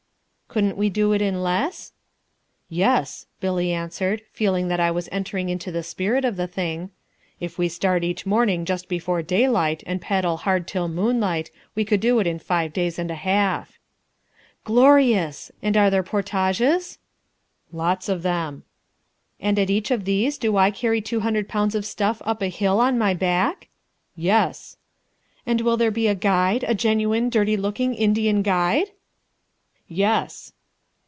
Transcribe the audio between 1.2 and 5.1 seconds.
in less?" "Yes," Billy answered, feeling that I was